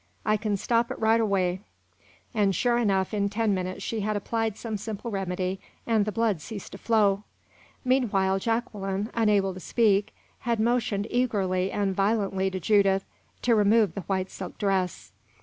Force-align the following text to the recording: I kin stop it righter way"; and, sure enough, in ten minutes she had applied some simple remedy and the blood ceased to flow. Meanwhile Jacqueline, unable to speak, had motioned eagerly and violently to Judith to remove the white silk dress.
I 0.25 0.35
kin 0.35 0.57
stop 0.57 0.89
it 0.89 0.97
righter 0.97 1.27
way"; 1.27 1.59
and, 2.33 2.55
sure 2.55 2.79
enough, 2.79 3.13
in 3.13 3.29
ten 3.29 3.53
minutes 3.53 3.83
she 3.83 3.99
had 3.99 4.17
applied 4.17 4.57
some 4.57 4.75
simple 4.75 5.11
remedy 5.11 5.59
and 5.85 6.05
the 6.05 6.11
blood 6.11 6.41
ceased 6.41 6.71
to 6.71 6.79
flow. 6.79 7.21
Meanwhile 7.85 8.39
Jacqueline, 8.39 9.11
unable 9.13 9.53
to 9.53 9.59
speak, 9.59 10.15
had 10.39 10.59
motioned 10.59 11.05
eagerly 11.11 11.71
and 11.71 11.95
violently 11.95 12.49
to 12.49 12.59
Judith 12.59 13.05
to 13.43 13.53
remove 13.53 13.93
the 13.93 14.01
white 14.01 14.31
silk 14.31 14.57
dress. 14.57 15.11